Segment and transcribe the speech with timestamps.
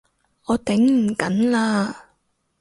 [0.45, 1.95] 我頂唔緊喇！